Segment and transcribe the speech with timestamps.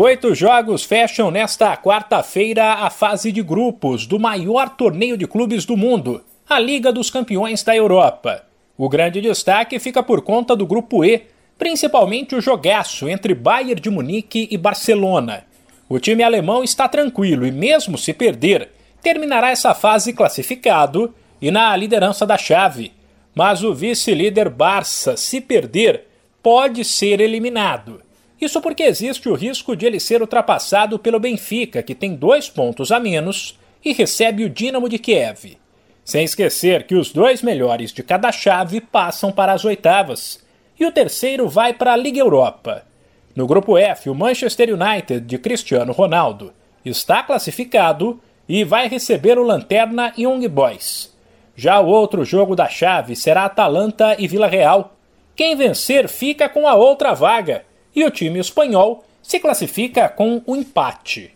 [0.00, 5.76] Oito jogos fecham nesta quarta-feira a fase de grupos do maior torneio de clubes do
[5.76, 8.44] mundo, a Liga dos Campeões da Europa.
[8.76, 11.22] O grande destaque fica por conta do grupo E,
[11.58, 15.44] principalmente o jogaço entre Bayern de Munique e Barcelona.
[15.88, 18.70] O time alemão está tranquilo e, mesmo se perder,
[19.02, 21.12] terminará essa fase classificado
[21.42, 22.92] e na liderança da chave.
[23.34, 26.04] Mas o vice-líder Barça, se perder,
[26.40, 28.06] pode ser eliminado.
[28.40, 32.92] Isso porque existe o risco de ele ser ultrapassado pelo Benfica, que tem dois pontos
[32.92, 35.58] a menos e recebe o Dinamo de Kiev.
[36.04, 40.42] Sem esquecer que os dois melhores de cada chave passam para as oitavas
[40.78, 42.86] e o terceiro vai para a Liga Europa.
[43.34, 46.52] No grupo F, o Manchester United de Cristiano Ronaldo
[46.84, 51.14] está classificado e vai receber o Lanterna Young Boys.
[51.56, 54.94] Já o outro jogo da chave será Atalanta e Vila Real.
[55.34, 57.64] Quem vencer fica com a outra vaga
[57.94, 61.30] e o time espanhol se classifica com o empate.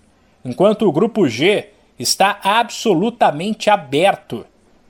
[0.45, 4.47] Enquanto o grupo G está absolutamente aberto.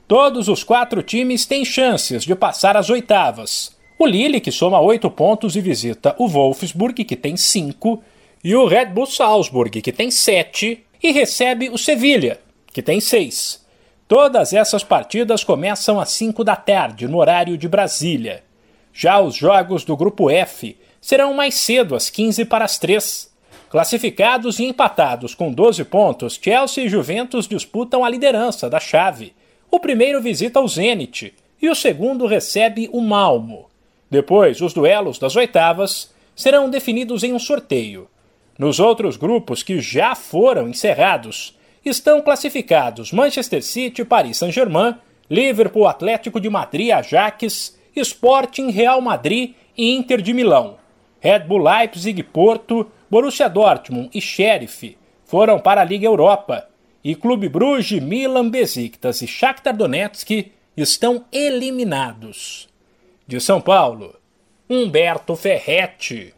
[0.07, 3.75] Todos os quatro times têm chances de passar às oitavas.
[3.97, 8.03] O Lille, que soma oito pontos e visita o Wolfsburg, que tem cinco,
[8.43, 12.39] e o Red Bull Salzburg, que tem sete, e recebe o Sevilha,
[12.73, 13.63] que tem seis.
[14.07, 18.43] Todas essas partidas começam às 5 da tarde, no horário de Brasília.
[18.93, 23.29] Já os jogos do grupo F serão mais cedo, às 15 para as 3.
[23.69, 29.33] Classificados e empatados com 12 pontos, Chelsea e Juventus disputam a liderança da chave.
[29.69, 33.69] O primeiro visita o Zenit e o segundo recebe o Malmo.
[34.09, 38.07] Depois, os duelos das oitavas serão definidos em um sorteio.
[38.57, 44.95] Nos outros grupos que já foram encerrados, estão classificados Manchester City, Paris Saint-Germain,
[45.29, 50.81] Liverpool, Atlético de Madrid, Ajax, Sporting, Real Madrid e Inter de Milão.
[51.23, 56.67] Red Bull Leipzig, Porto, Borussia Dortmund e Sheriff foram para a Liga Europa.
[57.01, 62.67] E Clube Bruges, Milan, Besiktas e Shakhtar Donetsk estão eliminados.
[63.25, 64.15] De São Paulo,
[64.69, 66.31] Humberto Ferretti.